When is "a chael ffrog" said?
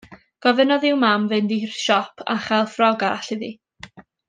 2.35-3.05